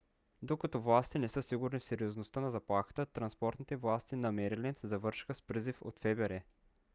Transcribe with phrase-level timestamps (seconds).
[0.41, 5.41] докато властите не са сигурни в сериозността на заплахата транспортните власти на мериленд завършиха с
[5.41, 6.41] призив от фбр